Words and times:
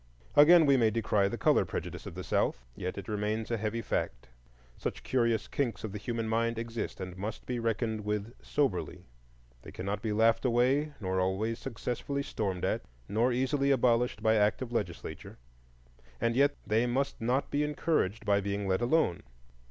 Again, 0.35 0.65
we 0.65 0.77
may 0.77 0.89
decry 0.89 1.27
the 1.27 1.37
color 1.37 1.63
prejudice 1.63 2.07
of 2.07 2.15
the 2.15 2.23
South, 2.23 2.65
yet 2.75 2.97
it 2.97 3.07
remains 3.07 3.51
a 3.51 3.57
heavy 3.57 3.83
fact. 3.83 4.29
Such 4.75 5.03
curious 5.03 5.47
kinks 5.47 5.83
of 5.83 5.91
the 5.91 5.99
human 5.99 6.27
mind 6.27 6.57
exist 6.57 6.99
and 6.99 7.15
must 7.15 7.45
be 7.45 7.59
reckoned 7.59 8.03
with 8.03 8.33
soberly. 8.43 9.05
They 9.61 9.71
cannot 9.71 10.01
be 10.01 10.11
laughed 10.11 10.43
away, 10.43 10.93
nor 10.99 11.19
always 11.19 11.59
successfully 11.59 12.23
stormed 12.23 12.65
at, 12.65 12.81
nor 13.07 13.31
easily 13.31 13.69
abolished 13.69 14.23
by 14.23 14.37
act 14.37 14.63
of 14.63 14.71
legislature. 14.71 15.37
And 16.19 16.35
yet 16.35 16.55
they 16.65 16.87
must 16.87 17.21
not 17.21 17.51
be 17.51 17.61
encouraged 17.63 18.25
by 18.25 18.41
being 18.41 18.67
let 18.67 18.81
alone. 18.81 19.21